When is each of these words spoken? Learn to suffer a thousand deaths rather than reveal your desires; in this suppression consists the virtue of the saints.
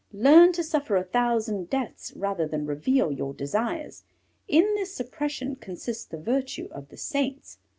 Learn 0.13 0.51
to 0.53 0.63
suffer 0.63 0.95
a 0.95 1.03
thousand 1.03 1.69
deaths 1.69 2.11
rather 2.15 2.47
than 2.47 2.65
reveal 2.65 3.11
your 3.11 3.35
desires; 3.35 4.01
in 4.47 4.63
this 4.73 4.95
suppression 4.95 5.55
consists 5.55 6.05
the 6.05 6.17
virtue 6.17 6.67
of 6.71 6.89
the 6.89 6.97
saints. 6.97 7.59